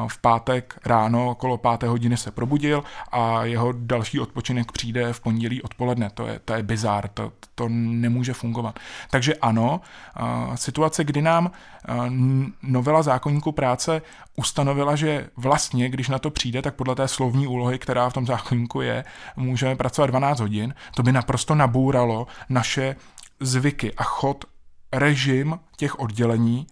v 0.08 0.18
pátek 0.18 0.78
ráno, 0.86 1.30
okolo 1.30 1.58
páté 1.58 1.86
hodiny 1.86 2.16
se 2.16 2.30
probudil 2.30 2.84
a 3.12 3.44
jeho 3.44 3.72
další 3.72 4.20
odpočinek 4.20 4.72
přijde 4.72 5.12
v 5.12 5.20
pondělí 5.20 5.62
odpoledne. 5.62 6.10
To 6.10 6.26
je, 6.26 6.40
to 6.44 6.54
je 6.54 6.62
bizár, 6.62 7.08
to, 7.08 7.32
to 7.54 7.68
nemůže 7.68 8.32
fungovat. 8.32 8.78
Takže 9.10 9.34
ano, 9.34 9.80
situace, 10.54 11.04
kdy 11.04 11.22
nám 11.22 11.50
novela 12.62 13.02
zákonníku 13.02 13.52
práce 13.52 14.02
ustanovila, 14.36 14.96
že 14.96 15.28
vlastně, 15.36 15.88
když 15.88 16.08
na 16.08 16.18
to 16.18 16.30
přijde, 16.30 16.62
tak 16.62 16.74
podle 16.74 16.94
té 16.94 17.08
slovní 17.08 17.46
úlohy, 17.46 17.78
která 17.78 18.10
v 18.10 18.12
tom 18.12 18.26
zákonníku 18.26 18.80
je, 18.80 19.04
můžeme 19.36 19.76
pracovat 19.76 20.06
12 20.06 20.40
hodin, 20.40 20.74
to 20.94 21.02
by 21.02 21.12
naprosto 21.12 21.54
nabůralo 21.54 22.26
naše 22.48 22.96
zvyky 23.40 23.94
a 23.94 24.02
chod 24.02 24.44
režim 24.92 25.58
těch 25.76 25.98
oddělení 25.98 26.66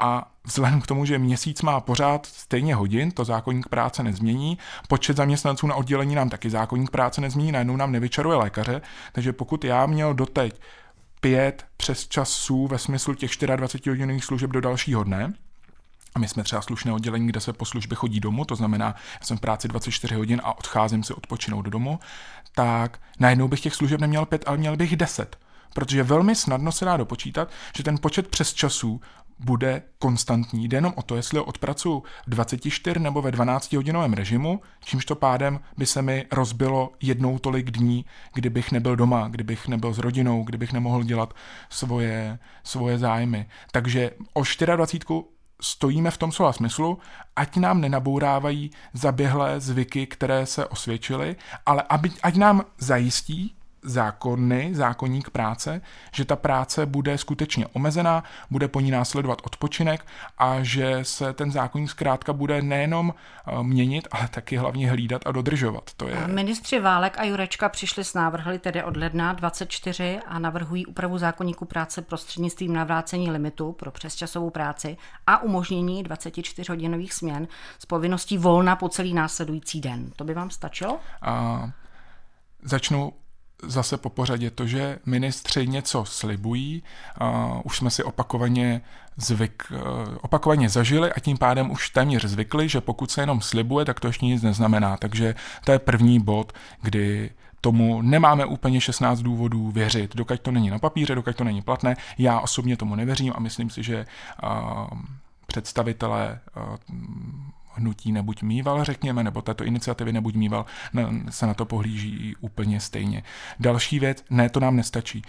a 0.00 0.30
vzhledem 0.44 0.80
k 0.80 0.86
tomu, 0.86 1.04
že 1.04 1.18
měsíc 1.18 1.62
má 1.62 1.80
pořád 1.80 2.26
stejně 2.26 2.74
hodin, 2.74 3.10
to 3.10 3.24
zákonník 3.24 3.68
práce 3.68 4.02
nezmění, 4.02 4.58
počet 4.88 5.16
zaměstnanců 5.16 5.66
na 5.66 5.74
oddělení 5.74 6.14
nám 6.14 6.28
taky 6.28 6.50
zákonník 6.50 6.90
práce 6.90 7.20
nezmění, 7.20 7.52
najednou 7.52 7.76
nám 7.76 7.92
nevyčaruje 7.92 8.36
lékaře, 8.36 8.80
takže 9.12 9.32
pokud 9.32 9.64
já 9.64 9.86
měl 9.86 10.14
doteď 10.14 10.60
pět 11.20 11.66
přes 11.76 12.08
časů 12.08 12.66
ve 12.66 12.78
smyslu 12.78 13.14
těch 13.14 13.30
24 13.56 13.90
hodinových 13.90 14.24
služeb 14.24 14.50
do 14.50 14.60
dalšího 14.60 15.04
dne, 15.04 15.32
a 16.14 16.18
my 16.18 16.28
jsme 16.28 16.44
třeba 16.44 16.62
slušné 16.62 16.92
oddělení, 16.92 17.26
kde 17.26 17.40
se 17.40 17.52
po 17.52 17.64
službě 17.64 17.96
chodí 17.96 18.20
domů, 18.20 18.44
to 18.44 18.56
znamená, 18.56 18.86
já 19.20 19.26
jsem 19.26 19.36
v 19.36 19.40
práci 19.40 19.68
24 19.68 20.14
hodin 20.14 20.40
a 20.44 20.58
odcházím 20.58 21.02
si 21.02 21.14
odpočinout 21.14 21.62
do 21.62 21.70
domu, 21.70 22.00
tak 22.54 23.00
najednou 23.18 23.48
bych 23.48 23.60
těch 23.60 23.74
služeb 23.74 24.00
neměl 24.00 24.26
pět, 24.26 24.44
ale 24.46 24.56
měl 24.56 24.76
bych 24.76 24.96
deset. 24.96 25.38
Protože 25.74 26.02
velmi 26.02 26.34
snadno 26.34 26.72
se 26.72 26.84
dá 26.84 26.96
dopočítat, 26.96 27.50
že 27.76 27.82
ten 27.82 27.98
počet 27.98 28.28
přes 28.28 28.54
časů 28.54 29.00
bude 29.44 29.82
konstantní. 29.98 30.68
Jde 30.68 30.76
jenom 30.76 30.92
o 30.96 31.02
to, 31.02 31.16
jestli 31.16 31.38
ho 31.38 31.44
odpracuju 31.44 32.02
v 32.26 32.30
24 32.30 33.00
nebo 33.00 33.22
ve 33.22 33.30
12 33.30 33.72
hodinovém 33.72 34.12
režimu, 34.12 34.60
čímž 34.84 35.04
to 35.04 35.14
pádem 35.14 35.60
by 35.76 35.86
se 35.86 36.02
mi 36.02 36.26
rozbilo 36.32 36.92
jednou 37.02 37.38
tolik 37.38 37.70
dní, 37.70 38.04
kdybych 38.34 38.72
nebyl 38.72 38.96
doma, 38.96 39.28
kdybych 39.28 39.68
nebyl 39.68 39.92
s 39.92 39.98
rodinou, 39.98 40.42
kdybych 40.44 40.72
nemohl 40.72 41.04
dělat 41.04 41.34
svoje, 41.68 42.38
svoje 42.64 42.98
zájmy. 42.98 43.46
Takže 43.72 44.10
o 44.32 44.42
24 44.76 45.04
stojíme 45.60 46.10
v 46.10 46.16
tom 46.16 46.32
slova 46.32 46.52
smyslu, 46.52 46.98
ať 47.36 47.56
nám 47.56 47.80
nenabourávají 47.80 48.70
zaběhlé 48.92 49.60
zvyky, 49.60 50.06
které 50.06 50.46
se 50.46 50.66
osvědčily, 50.66 51.36
ale 51.66 51.84
aby, 51.88 52.10
ať 52.22 52.36
nám 52.36 52.64
zajistí, 52.78 53.54
zákony, 53.82 54.74
zákonník 54.74 55.30
práce, 55.30 55.80
že 56.12 56.24
ta 56.24 56.36
práce 56.36 56.86
bude 56.86 57.18
skutečně 57.18 57.66
omezená, 57.66 58.24
bude 58.50 58.68
po 58.68 58.80
ní 58.80 58.90
následovat 58.90 59.38
odpočinek 59.44 60.06
a 60.38 60.62
že 60.62 60.98
se 61.02 61.32
ten 61.32 61.52
zákonník 61.52 61.90
zkrátka 61.90 62.32
bude 62.32 62.62
nejenom 62.62 63.14
eh, 63.14 63.62
měnit, 63.62 64.08
ale 64.10 64.28
taky 64.28 64.56
hlavně 64.56 64.90
hlídat 64.90 65.22
a 65.26 65.32
dodržovat. 65.32 65.90
To 65.96 66.08
je... 66.08 66.26
Ministři 66.26 66.80
Válek 66.80 67.18
a 67.18 67.24
Jurečka 67.24 67.68
přišli 67.68 68.04
s 68.04 68.14
návrhy 68.14 68.58
tedy 68.58 68.82
od 68.82 68.96
ledna 68.96 69.32
24 69.32 70.20
a 70.26 70.38
navrhují 70.38 70.86
úpravu 70.86 71.18
zákonníku 71.18 71.64
práce 71.64 72.02
prostřednictvím 72.02 72.72
navrácení 72.72 73.30
limitu 73.30 73.72
pro 73.72 73.90
přesčasovou 73.90 74.50
práci 74.50 74.96
a 75.26 75.42
umožnění 75.42 76.04
24-hodinových 76.04 77.12
směn 77.12 77.48
s 77.78 77.86
povinností 77.86 78.38
volna 78.38 78.76
po 78.76 78.88
celý 78.88 79.14
následující 79.14 79.80
den. 79.80 80.10
To 80.16 80.24
by 80.24 80.34
vám 80.34 80.50
stačilo? 80.50 80.98
A 81.22 81.64
začnu 82.62 83.12
zase 83.62 83.96
po 83.96 84.10
pořadě 84.10 84.50
to, 84.50 84.66
že 84.66 84.98
ministři 85.06 85.66
něco 85.66 86.04
slibují, 86.04 86.82
uh, 87.20 87.60
už 87.64 87.76
jsme 87.76 87.90
si 87.90 88.04
opakovaně 88.04 88.80
zvyk, 89.16 89.62
uh, 89.70 89.78
opakovaně 90.20 90.68
zažili 90.68 91.12
a 91.12 91.20
tím 91.20 91.38
pádem 91.38 91.70
už 91.70 91.90
téměř 91.90 92.24
zvykli, 92.24 92.68
že 92.68 92.80
pokud 92.80 93.10
se 93.10 93.22
jenom 93.22 93.40
slibuje, 93.40 93.84
tak 93.84 94.00
to 94.00 94.06
ještě 94.06 94.26
nic 94.26 94.42
neznamená. 94.42 94.96
Takže 94.96 95.34
to 95.64 95.72
je 95.72 95.78
první 95.78 96.20
bod, 96.20 96.52
kdy 96.82 97.30
tomu 97.60 98.02
nemáme 98.02 98.44
úplně 98.44 98.80
16 98.80 99.20
důvodů 99.20 99.70
věřit, 99.70 100.16
dokud 100.16 100.40
to 100.40 100.50
není 100.50 100.70
na 100.70 100.78
papíře, 100.78 101.14
dokud 101.14 101.36
to 101.36 101.44
není 101.44 101.62
platné. 101.62 101.96
Já 102.18 102.40
osobně 102.40 102.76
tomu 102.76 102.94
nevěřím 102.94 103.32
a 103.36 103.40
myslím 103.40 103.70
si, 103.70 103.82
že 103.82 104.06
uh, 104.42 104.98
představitelé 105.46 106.40
uh, 106.56 106.76
hnutí 107.74 108.12
nebuď 108.12 108.42
mýval, 108.42 108.84
řekněme, 108.84 109.24
nebo 109.24 109.42
této 109.42 109.64
iniciativy 109.64 110.12
nebuď 110.12 110.34
mýval, 110.34 110.66
se 111.30 111.46
na 111.46 111.54
to 111.54 111.64
pohlíží 111.64 112.36
úplně 112.40 112.80
stejně. 112.80 113.22
Další 113.60 113.98
věc, 113.98 114.24
ne, 114.30 114.48
to 114.48 114.60
nám 114.60 114.76
nestačí. 114.76 115.22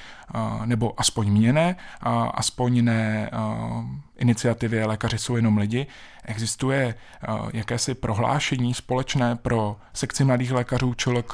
Nebo 0.66 1.00
aspoň 1.00 1.32
mě 1.32 1.54
ne, 1.54 1.76
aspoň 2.34 2.84
ne 2.84 3.30
iniciativě 4.22 4.86
Lékaři 4.86 5.18
jsou 5.18 5.36
jenom 5.36 5.58
lidi, 5.58 5.88
existuje 6.26 6.96
jakési 7.54 7.94
prohlášení 7.94 8.74
společné 8.74 9.36
pro 9.36 9.76
sekci 9.94 10.24
mladých 10.24 10.52
lékařů, 10.52 10.94
ČLK, 10.94 11.34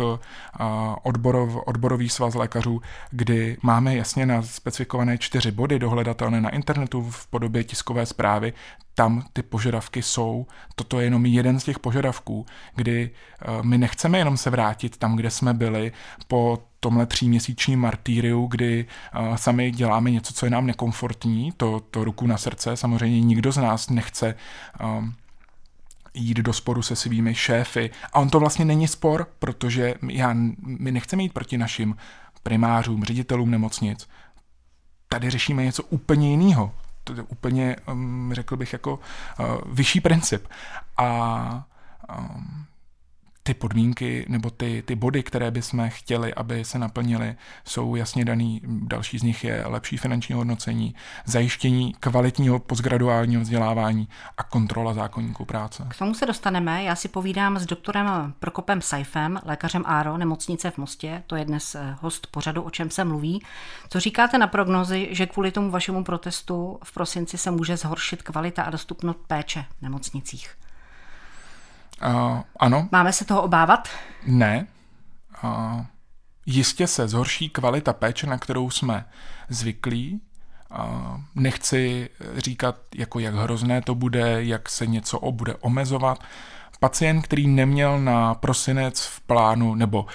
odborov, 1.04 1.56
odborový 1.66 2.10
svaz 2.10 2.36
lékařů, 2.36 2.82
kdy 3.12 3.58
máme 3.62 3.96
jasně 3.96 4.26
na 4.26 4.42
specifikované 4.42 5.18
čtyři 5.18 5.52
body 5.52 5.80
dohledatelné 5.80 6.42
na 6.42 6.50
internetu 6.50 7.12
v 7.12 7.28
podobě 7.28 7.64
tiskové 7.64 8.06
zprávy, 8.06 8.54
tam 8.96 9.26
ty 9.34 9.42
požadavky 9.44 10.02
jsou. 10.02 10.48
Toto 10.76 11.00
je 11.00 11.06
jenom 11.06 11.26
jeden 11.26 11.60
z 11.60 11.64
těch 11.64 11.80
požadavků, 11.80 12.46
kdy 12.76 13.10
my 13.62 13.78
nechceme 13.78 14.18
jenom 14.18 14.38
se 14.38 14.50
vrátit 14.50 14.98
tam, 14.98 15.16
kde 15.16 15.32
jsme 15.32 15.54
byli. 15.54 15.92
Po 16.28 16.64
tomhle 16.80 17.06
tříměsíčním 17.06 17.80
martýriu, 17.80 18.48
kdy 18.48 18.86
sami 19.36 19.72
děláme 19.72 20.12
něco, 20.12 20.34
co 20.34 20.46
je 20.46 20.50
nám 20.50 20.66
nekomfortní, 20.66 21.52
to, 21.58 21.80
to 21.80 22.04
ruku 22.04 22.28
na 22.28 22.38
srdce, 22.38 22.78
samozřejmě 22.78 23.22
nikdo 23.22 23.52
z 23.52 23.58
nás 23.58 23.90
nechce 23.90 24.36
jít 26.14 26.38
do 26.38 26.54
sporu 26.54 26.82
se 26.82 26.96
svými 26.96 27.36
šéfy. 27.36 27.90
A 28.14 28.20
on 28.20 28.30
to 28.30 28.40
vlastně 28.40 28.66
není 28.66 28.88
spor, 28.88 29.28
protože 29.40 29.94
já, 30.10 30.34
my 30.64 30.92
nechceme 30.92 31.24
jít 31.24 31.34
proti 31.34 31.58
našim 31.58 31.96
primářům, 32.44 33.04
ředitelům 33.04 33.52
nemocnic. 33.52 34.10
Tady 35.10 35.30
řešíme 35.30 35.64
něco 35.64 35.84
úplně 35.84 36.30
jiného. 36.32 36.74
To 37.04 37.14
je 37.14 37.22
úplně, 37.22 37.76
um, 37.92 38.32
řekl 38.34 38.58
bych, 38.58 38.74
jako 38.74 39.00
uh, 39.40 39.46
vyšší 39.66 40.02
princip. 40.02 40.48
A 40.98 41.68
um, 42.20 42.66
ty 43.48 43.54
podmínky 43.54 44.26
nebo 44.30 44.50
ty, 44.50 44.84
ty 44.86 44.96
body, 44.96 45.24
které 45.24 45.52
bychom 45.52 45.90
chtěli, 45.90 46.34
aby 46.34 46.66
se 46.66 46.80
naplnily, 46.80 47.36
jsou 47.66 47.96
jasně 47.96 48.26
daný. 48.26 48.62
Další 48.66 49.20
z 49.20 49.24
nich 49.24 49.44
je 49.44 49.64
lepší 49.66 49.98
finanční 49.98 50.36
hodnocení, 50.36 50.96
zajištění 51.26 51.96
kvalitního 52.00 52.60
postgraduálního 52.60 53.42
vzdělávání 53.42 54.08
a 54.38 54.44
kontrola 54.44 54.94
zákonníků 54.94 55.46
práce. 55.46 55.88
K 55.90 55.98
tomu 55.98 56.14
se 56.14 56.26
dostaneme. 56.26 56.84
Já 56.84 56.96
si 56.96 57.08
povídám 57.08 57.60
s 57.60 57.66
doktorem 57.66 58.34
Prokopem 58.40 58.82
Saifem, 58.82 59.40
lékařem 59.46 59.84
ARO, 59.86 60.18
nemocnice 60.18 60.72
v 60.72 60.78
Mostě. 60.78 61.24
To 61.28 61.36
je 61.36 61.46
dnes 61.46 61.76
eh, 61.76 61.96
host 62.02 62.28
pořadu, 62.28 62.62
o 62.62 62.70
čem 62.70 62.90
se 62.90 63.04
mluví. 63.04 63.44
Co 63.90 64.00
říkáte 64.00 64.38
na 64.38 64.48
prognozi, 64.48 65.08
že 65.12 65.26
kvůli 65.26 65.52
tomu 65.52 65.72
vašemu 65.72 66.04
protestu 66.04 66.80
v 66.84 66.94
prosinci 66.94 67.38
se 67.38 67.52
může 67.52 67.78
zhoršit 67.78 68.24
kvalita 68.24 68.64
a 68.64 68.70
dostupnost 68.70 69.20
péče 69.28 69.66
v 69.80 69.82
nemocnicích? 69.82 70.58
Uh, 72.06 72.42
ano. 72.60 72.90
Máme 72.92 73.14
se 73.14 73.26
toho 73.26 73.42
obávat? 73.42 73.90
Ne. 74.26 74.68
Uh, 75.44 75.82
jistě 76.46 76.88
se 76.88 77.08
zhorší 77.08 77.50
kvalita 77.50 77.94
péče, 77.94 78.28
na 78.28 78.38
kterou 78.38 78.70
jsme 78.70 79.06
zvyklí. 79.50 80.22
Uh, 80.72 81.20
nechci 81.36 82.10
říkat, 82.38 82.76
jako 82.96 83.20
jak 83.20 83.36
hrozné 83.36 83.82
to 83.82 83.96
bude, 83.96 84.44
jak 84.44 84.70
se 84.70 84.88
něco 84.88 85.32
bude 85.32 85.56
omezovat. 85.56 86.20
Pacient, 86.80 87.22
který 87.22 87.48
neměl 87.48 88.00
na 88.00 88.34
prosinec 88.34 89.06
v 89.06 89.22
plánu, 89.22 89.76
nebo 89.76 90.06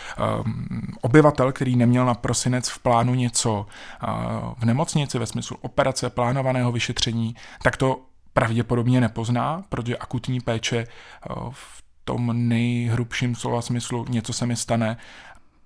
um, 0.45 0.67
obyvatel, 1.01 1.53
který 1.53 1.77
neměl 1.77 2.07
na 2.07 2.15
prosinec 2.15 2.69
v 2.69 2.79
plánu 2.79 3.15
něco 3.15 3.53
uh, 3.53 4.55
v 4.59 4.65
nemocnici 4.65 5.19
ve 5.19 5.27
smyslu 5.27 5.57
operace, 5.61 6.11
plánovaného 6.11 6.73
vyšetření, 6.73 7.37
tak 7.63 7.77
to 7.77 8.01
pravděpodobně 8.35 9.01
nepozná, 9.01 9.65
protože 9.69 9.97
akutní 9.97 10.41
péče 10.41 10.79
eh, 10.79 11.35
v 11.51 11.83
tom 12.05 12.49
nejhrubším 12.49 13.35
slova 13.35 13.63
smyslu 13.63 14.07
něco 14.09 14.33
se 14.33 14.47
mi 14.47 14.57
stane, 14.57 14.97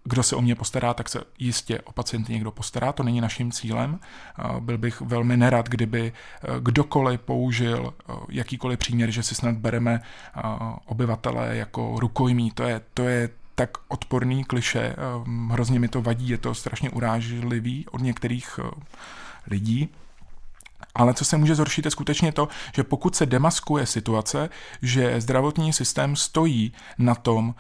kdo 0.09 0.23
se 0.23 0.37
o 0.37 0.43
mě 0.43 0.55
postará, 0.55 0.95
tak 0.95 1.09
se 1.09 1.21
jistě 1.39 1.81
o 1.81 1.93
pacienty 1.93 2.33
někdo 2.33 2.51
postará, 2.51 2.93
to 2.93 3.03
není 3.03 3.21
naším 3.21 3.53
cílem. 3.53 3.99
Byl 4.61 4.79
bych 4.79 5.01
velmi 5.01 5.37
nerad, 5.37 5.69
kdyby 5.69 6.13
kdokoliv 6.61 7.21
použil 7.21 7.95
jakýkoliv 8.29 8.79
příměr, 8.79 9.11
že 9.11 9.23
si 9.23 9.35
snad 9.35 9.55
bereme 9.55 10.03
obyvatele 10.87 11.57
jako 11.57 12.01
rukojmí. 12.01 12.51
To 12.51 12.63
je, 12.63 12.81
to 12.95 13.03
je 13.03 13.29
tak 13.55 13.71
odporný 13.89 14.45
kliše, 14.45 14.97
hrozně 15.51 15.81
mi 15.81 15.89
to 15.89 16.03
vadí, 16.03 16.29
je 16.29 16.39
to 16.39 16.55
strašně 16.55 16.91
urážlivý 16.91 17.87
od 17.91 18.01
některých 18.01 18.61
lidí. 19.47 19.89
Ale 20.97 21.15
co 21.15 21.25
se 21.25 21.37
může 21.37 21.55
zhoršit, 21.55 21.85
je 21.85 21.91
skutečně 21.91 22.33
to, 22.33 22.49
že 22.75 22.85
pokud 22.85 23.17
se 23.17 23.27
demaskuje 23.27 23.87
situace, 23.87 24.49
že 24.83 25.21
zdravotní 25.21 25.73
systém 25.73 26.17
stojí 26.17 26.73
na 26.99 27.15
tom, 27.15 27.55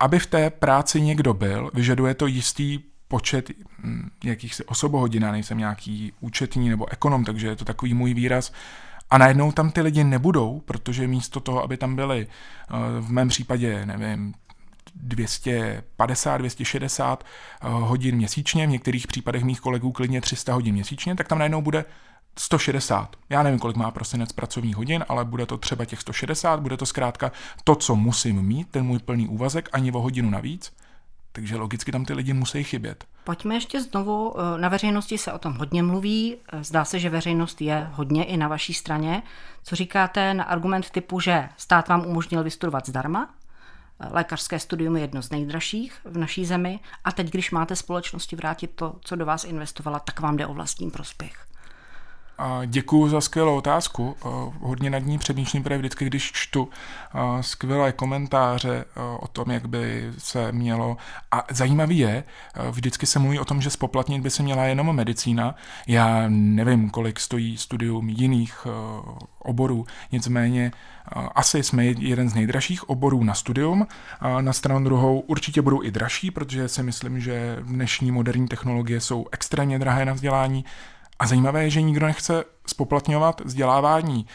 aby 0.00 0.18
v 0.18 0.26
té 0.26 0.50
práci 0.50 1.00
někdo 1.00 1.34
byl, 1.34 1.70
vyžaduje 1.74 2.14
to 2.14 2.26
jistý 2.26 2.78
počet 3.08 3.50
hm, 3.78 4.10
jakýchsi 4.24 4.64
osobohodin, 4.64 5.22
já 5.22 5.32
nejsem 5.32 5.58
nějaký 5.58 6.12
účetní 6.20 6.68
nebo 6.68 6.92
ekonom, 6.92 7.24
takže 7.24 7.48
je 7.48 7.56
to 7.56 7.64
takový 7.64 7.94
můj 7.94 8.14
výraz, 8.14 8.52
a 9.10 9.18
najednou 9.18 9.52
tam 9.52 9.70
ty 9.70 9.80
lidi 9.80 10.04
nebudou, 10.04 10.62
protože 10.64 11.06
místo 11.06 11.40
toho, 11.40 11.62
aby 11.62 11.76
tam 11.76 11.96
byli 11.96 12.26
eh, 12.26 12.74
v 13.00 13.10
mém 13.10 13.28
případě, 13.28 13.86
nevím, 13.86 14.34
250, 14.94 16.38
260 16.38 17.24
eh, 17.24 17.66
hodin 17.68 18.16
měsíčně, 18.16 18.66
v 18.66 18.70
některých 18.70 19.06
případech 19.06 19.44
mých 19.44 19.60
kolegů 19.60 19.92
klidně 19.92 20.20
300 20.20 20.54
hodin 20.54 20.74
měsíčně, 20.74 21.14
tak 21.14 21.28
tam 21.28 21.38
najednou 21.38 21.62
bude 21.62 21.84
160. 22.38 23.16
Já 23.30 23.42
nevím, 23.42 23.58
kolik 23.58 23.76
má 23.76 23.90
prosinec 23.90 24.32
pracovních 24.32 24.76
hodin, 24.76 25.04
ale 25.08 25.24
bude 25.24 25.46
to 25.46 25.58
třeba 25.58 25.84
těch 25.84 26.00
160, 26.00 26.60
bude 26.60 26.76
to 26.76 26.86
zkrátka 26.86 27.32
to, 27.64 27.74
co 27.74 27.96
musím 27.96 28.42
mít, 28.42 28.68
ten 28.70 28.86
můj 28.86 28.98
plný 28.98 29.28
úvazek, 29.28 29.68
ani 29.72 29.92
o 29.92 30.00
hodinu 30.00 30.30
navíc. 30.30 30.72
Takže 31.32 31.56
logicky 31.56 31.92
tam 31.92 32.04
ty 32.04 32.12
lidi 32.12 32.32
musí 32.32 32.64
chybět. 32.64 33.04
Pojďme 33.24 33.54
ještě 33.54 33.82
znovu, 33.82 34.34
eh, 34.40 34.58
na 34.58 34.68
veřejnosti 34.68 35.18
se 35.18 35.32
o 35.32 35.38
tom 35.38 35.54
hodně 35.54 35.82
mluví, 35.82 36.36
eh, 36.52 36.64
zdá 36.64 36.84
se, 36.84 36.98
že 36.98 37.10
veřejnost 37.10 37.60
je 37.60 37.90
hodně 37.92 38.24
i 38.24 38.36
na 38.36 38.48
vaší 38.48 38.74
straně. 38.74 39.22
Co 39.62 39.76
říkáte 39.76 40.34
na 40.34 40.44
argument 40.44 40.90
typu, 40.90 41.20
že 41.20 41.48
stát 41.56 41.88
vám 41.88 42.06
umožnil 42.06 42.44
vystudovat 42.44 42.88
zdarma, 42.88 43.34
eh, 44.00 44.06
lékařské 44.10 44.58
studium 44.58 44.96
je 44.96 45.02
jedno 45.02 45.22
z 45.22 45.30
nejdražších 45.30 46.00
v 46.04 46.18
naší 46.18 46.44
zemi 46.44 46.80
a 47.04 47.12
teď, 47.12 47.30
když 47.30 47.50
máte 47.50 47.76
společnosti 47.76 48.36
vrátit 48.36 48.70
to, 48.74 48.96
co 49.00 49.16
do 49.16 49.26
vás 49.26 49.44
investovala, 49.44 49.98
tak 49.98 50.20
vám 50.20 50.36
jde 50.36 50.46
o 50.46 50.54
vlastní 50.54 50.90
prospěch. 50.90 51.47
Děkuji 52.66 53.08
za 53.08 53.20
skvělou 53.20 53.56
otázku. 53.56 54.16
Hodně 54.60 54.90
nad 54.90 54.98
ní 54.98 55.18
přemýšlím, 55.18 55.62
protože 55.62 55.78
vždycky, 55.78 56.04
když 56.04 56.32
čtu 56.34 56.68
skvělé 57.40 57.92
komentáře 57.92 58.84
o 59.20 59.28
tom, 59.28 59.50
jak 59.50 59.68
by 59.68 60.10
se 60.18 60.52
mělo. 60.52 60.96
A 61.30 61.44
zajímavý 61.50 61.98
je, 61.98 62.24
vždycky 62.70 63.06
se 63.06 63.18
mluví 63.18 63.38
o 63.38 63.44
tom, 63.44 63.62
že 63.62 63.70
spoplatnit 63.70 64.22
by 64.22 64.30
se 64.30 64.42
měla 64.42 64.64
jenom 64.64 64.96
medicína. 64.96 65.54
Já 65.86 66.24
nevím, 66.28 66.90
kolik 66.90 67.20
stojí 67.20 67.56
studium 67.56 68.08
jiných 68.08 68.66
oborů, 69.38 69.86
nicméně 70.12 70.72
asi 71.34 71.62
jsme 71.62 71.84
jeden 71.84 72.28
z 72.30 72.34
nejdražších 72.34 72.88
oborů 72.88 73.24
na 73.24 73.34
studium. 73.34 73.86
Na 74.40 74.52
stranu 74.52 74.84
druhou 74.84 75.20
určitě 75.20 75.62
budou 75.62 75.82
i 75.82 75.90
dražší, 75.90 76.30
protože 76.30 76.68
si 76.68 76.82
myslím, 76.82 77.20
že 77.20 77.58
dnešní 77.62 78.10
moderní 78.10 78.48
technologie 78.48 79.00
jsou 79.00 79.26
extrémně 79.32 79.78
drahé 79.78 80.04
na 80.04 80.12
vzdělání. 80.12 80.64
A 81.18 81.26
zajímavé 81.26 81.64
je, 81.64 81.70
že 81.70 81.82
nikdo 81.82 82.06
nechce 82.06 82.44
spoplatňovat 82.66 83.40
vzdělávání 83.40 84.26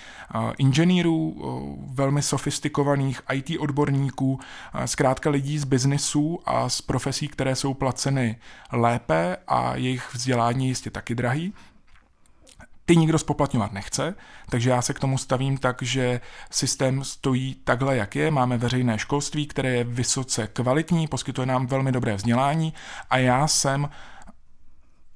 inženýrů, 0.58 1.42
velmi 1.94 2.22
sofistikovaných 2.22 3.22
IT 3.34 3.60
odborníků, 3.60 4.40
zkrátka 4.86 5.30
lidí 5.30 5.60
z 5.60 5.64
biznisu 5.64 6.40
a 6.46 6.70
z 6.70 6.82
profesí, 6.82 7.28
které 7.28 7.56
jsou 7.56 7.74
placeny 7.74 8.40
lépe 8.72 9.38
a 9.48 9.76
jejich 9.76 10.14
vzdělání 10.14 10.68
jistě 10.68 10.90
taky 10.90 11.16
drahý. 11.16 11.54
Ty 12.86 12.98
nikdo 12.98 13.20
spoplatňovat 13.20 13.72
nechce, 13.72 14.16
takže 14.50 14.70
já 14.70 14.82
se 14.82 14.94
k 14.94 15.00
tomu 15.00 15.18
stavím 15.18 15.58
tak, 15.58 15.82
že 15.82 16.22
systém 16.52 17.04
stojí 17.04 17.56
takhle, 17.64 17.98
jak 17.98 18.16
je. 18.16 18.32
Máme 18.32 18.58
veřejné 18.58 19.00
školství, 19.00 19.48
které 19.48 19.70
je 19.70 19.84
vysoce 19.84 20.48
kvalitní, 20.48 21.08
poskytuje 21.08 21.48
nám 21.48 21.68
velmi 21.68 21.92
dobré 21.92 22.16
vzdělání 22.16 22.74
a 23.10 23.18
já 23.18 23.48
jsem 23.48 23.90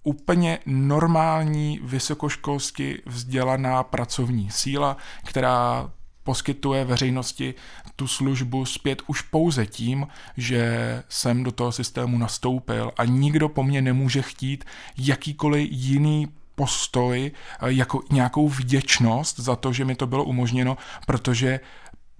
úplně 0.08 0.60
normální 0.66 1.80
vysokoškolsky 1.84 3.02
vzdělaná 3.06 3.84
pracovní 3.84 4.52
síla, 4.52 4.98
která 5.26 5.92
poskytuje 6.24 6.86
veřejnosti 6.86 7.54
tu 7.96 8.08
službu 8.08 8.66
zpět 8.66 9.02
už 9.08 9.22
pouze 9.22 9.66
tím, 9.66 10.08
že 10.38 11.04
jsem 11.10 11.44
do 11.44 11.52
toho 11.52 11.72
systému 11.72 12.18
nastoupil 12.18 12.92
a 12.98 13.06
nikdo 13.06 13.50
po 13.50 13.64
mně 13.64 13.82
nemůže 13.82 14.22
chtít 14.22 14.66
jakýkoliv 14.98 15.68
jiný 15.72 16.28
postoj 16.56 17.32
jako 17.66 18.02
nějakou 18.12 18.50
vděčnost 18.50 19.40
za 19.40 19.56
to, 19.56 19.74
že 19.74 19.86
mi 19.86 19.96
to 19.96 20.08
bylo 20.08 20.24
umožněno, 20.24 20.78
protože 21.06 21.60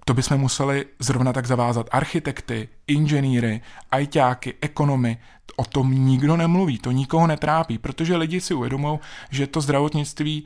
to 0.08 0.14
bychom 0.14 0.38
museli 0.38 0.86
zrovna 0.98 1.32
tak 1.32 1.46
zavázat 1.46 1.86
architekty, 1.92 2.68
inženýry, 2.86 3.60
ajťáky, 3.90 4.54
ekonomy. 4.60 5.18
O 5.56 5.64
tom 5.64 5.94
nikdo 5.94 6.36
nemluví, 6.36 6.78
to 6.78 6.90
nikoho 6.90 7.26
netrápí, 7.26 7.78
protože 7.78 8.16
lidi 8.16 8.40
si 8.40 8.54
uvědomují, 8.54 8.98
že 9.30 9.46
to 9.46 9.60
zdravotnictví 9.60 10.44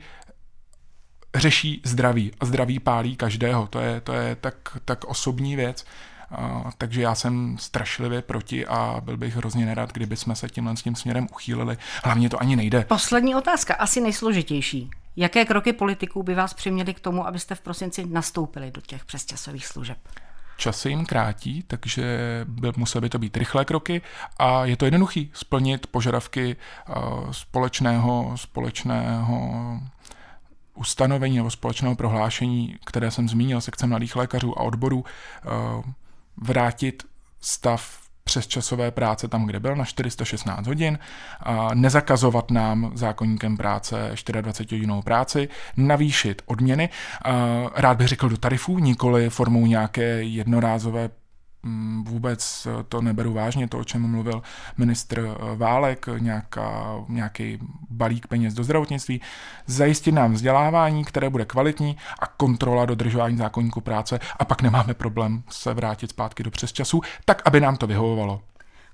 řeší 1.35 1.81
zdraví 1.85 2.31
a 2.39 2.45
zdraví 2.45 2.79
pálí 2.79 3.15
každého. 3.15 3.67
To 3.67 3.79
je, 3.79 4.01
to 4.01 4.13
je 4.13 4.35
tak, 4.35 4.55
tak 4.85 5.05
osobní 5.05 5.55
věc. 5.55 5.85
Takže 6.77 7.01
já 7.01 7.15
jsem 7.15 7.57
strašlivě 7.59 8.21
proti 8.21 8.65
a 8.65 9.01
byl 9.01 9.17
bych 9.17 9.35
hrozně 9.35 9.65
nerad, 9.65 9.93
kdyby 9.93 10.17
jsme 10.17 10.35
se 10.35 10.49
tímhle 10.49 10.77
s 10.77 10.83
tím 10.83 10.95
směrem 10.95 11.27
uchýlili. 11.31 11.77
Hlavně 12.03 12.29
to 12.29 12.41
ani 12.41 12.55
nejde. 12.55 12.85
Poslední 12.87 13.35
otázka, 13.35 13.73
asi 13.73 14.01
nejsložitější. 14.01 14.89
Jaké 15.15 15.45
kroky 15.45 15.73
politiků 15.73 16.23
by 16.23 16.35
vás 16.35 16.53
přiměly 16.53 16.93
k 16.93 16.99
tomu, 16.99 17.27
abyste 17.27 17.55
v 17.55 17.61
prosinci 17.61 18.05
nastoupili 18.05 18.71
do 18.71 18.81
těch 18.81 19.05
přesčasových 19.05 19.67
služeb? 19.67 19.97
Čas 20.57 20.79
se 20.79 20.89
jim 20.89 21.05
krátí, 21.05 21.63
takže 21.67 22.03
by, 22.47 22.71
musely 22.77 23.01
by 23.01 23.09
to 23.09 23.19
být 23.19 23.37
rychlé 23.37 23.65
kroky 23.65 24.01
a 24.37 24.65
je 24.65 24.77
to 24.77 24.85
jednoduchý 24.85 25.31
splnit 25.33 25.87
požadavky 25.87 26.55
uh, 26.55 27.31
společného, 27.31 28.31
společného 28.35 29.79
ustanovení 30.75 31.37
nebo 31.37 31.51
společného 31.51 31.95
prohlášení, 31.95 32.75
které 32.85 33.11
jsem 33.11 33.29
zmínil, 33.29 33.61
sekce 33.61 33.87
mladých 33.87 34.15
lékařů 34.15 34.59
a 34.59 34.61
odborů, 34.63 34.99
uh, 34.99 35.83
vrátit 36.37 37.03
stav 37.41 38.03
přes 38.23 38.47
časové 38.47 38.91
práce 38.91 39.27
tam, 39.27 39.45
kde 39.45 39.59
byl, 39.59 39.75
na 39.75 39.85
416 39.85 40.67
hodin, 40.67 40.99
a 41.39 41.73
nezakazovat 41.73 42.51
nám 42.51 42.91
zákonníkem 42.95 43.57
práce 43.57 44.11
24 44.41 44.75
hodinovou 44.75 45.01
práci, 45.01 45.49
navýšit 45.77 46.41
odměny, 46.45 46.89
rád 47.75 47.97
bych 47.97 48.07
řekl 48.07 48.29
do 48.29 48.37
tarifů, 48.37 48.79
nikoli 48.79 49.29
formou 49.29 49.65
nějaké 49.65 50.23
jednorázové 50.23 51.09
vůbec 52.03 52.67
to 52.89 53.01
neberu 53.01 53.33
vážně, 53.33 53.67
to, 53.67 53.79
o 53.79 53.83
čem 53.83 54.11
mluvil 54.11 54.41
ministr 54.77 55.19
eh, 55.19 55.55
Válek, 55.55 56.05
nějaká, 56.19 56.95
nějaký 57.07 57.59
balík 57.89 58.27
peněz 58.27 58.53
do 58.53 58.63
zdravotnictví, 58.63 59.21
zajistit 59.65 60.11
nám 60.11 60.33
vzdělávání, 60.33 61.05
které 61.05 61.29
bude 61.29 61.45
kvalitní 61.45 61.97
a 62.19 62.27
kontrola 62.27 62.85
dodržování 62.85 63.37
zákonníku 63.37 63.81
práce 63.81 64.19
a 64.39 64.45
pak 64.45 64.61
nemáme 64.61 64.93
problém 64.93 65.43
se 65.49 65.73
vrátit 65.73 66.09
zpátky 66.09 66.43
do 66.43 66.51
přesčasů, 66.51 67.01
tak 67.25 67.41
aby 67.45 67.59
nám 67.59 67.77
to 67.77 67.87
vyhovovalo. 67.87 68.41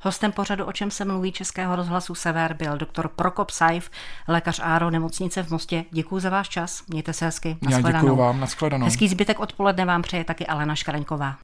Hostem 0.02 0.32
pořadu, 0.32 0.66
o 0.66 0.72
čem 0.72 0.92
se 0.92 1.06
mluví 1.06 1.32
Českého 1.32 1.76
rozhlasu 1.76 2.16
Sever, 2.16 2.54
byl 2.54 2.78
doktor 2.78 3.08
Prokop 3.08 3.50
Saif, 3.50 3.90
lékař 4.28 4.60
Áro 4.64 4.90
nemocnice 4.90 5.44
v 5.44 5.52
Mostě. 5.52 5.86
Děkuji 5.92 6.20
za 6.20 6.30
váš 6.30 6.50
čas, 6.50 6.84
mějte 6.88 7.14
se 7.14 7.26
hezky. 7.26 7.58
Já 7.70 7.82
děkuji 7.82 8.16
vám, 8.16 8.40
nashledanou. 8.40 8.86
Hezký 8.86 9.08
zbytek 9.08 9.40
odpoledne 9.40 9.86
vám 9.86 10.02
přeje 10.02 10.24
taky 10.24 10.48
Alena 10.48 10.76
Škareňková. 10.76 11.36